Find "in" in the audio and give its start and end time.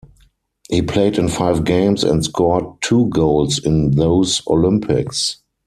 1.19-1.27, 3.59-3.91